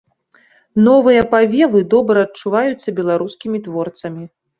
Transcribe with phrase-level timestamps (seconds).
[0.85, 4.23] Новыя павевы добра адчуваюцца беларускімі творцамі.